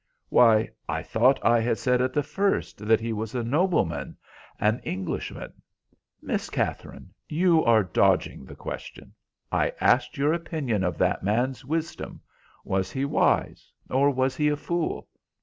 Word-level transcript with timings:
"Why, 0.29 0.69
I 0.89 1.03
thought 1.03 1.37
I 1.45 1.75
said 1.75 2.01
at 2.01 2.11
the 2.11 2.23
first 2.23 2.79
that 2.87 2.99
he 2.99 3.13
was 3.13 3.35
a 3.35 3.43
nobleman, 3.43 4.17
an 4.59 4.79
Englishman." 4.79 5.53
"Miss 6.23 6.49
Katherine, 6.49 7.13
you 7.29 7.63
are 7.63 7.83
dodging 7.83 8.43
the 8.45 8.55
question. 8.55 9.13
I 9.51 9.71
asked 9.79 10.17
your 10.17 10.33
opinion 10.33 10.83
of 10.83 10.97
that 10.97 11.21
man's 11.21 11.63
wisdom. 11.63 12.19
Was 12.65 12.91
he 12.91 13.05
wise, 13.05 13.71
or 13.91 14.09
was 14.09 14.35
he 14.35 14.47
a 14.49 14.57
fool?" 14.57 15.07